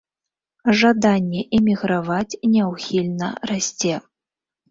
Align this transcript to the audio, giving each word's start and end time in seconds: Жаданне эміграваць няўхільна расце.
Жаданне 0.79 1.41
эміграваць 1.57 2.39
няўхільна 2.55 3.27
расце. 3.51 3.95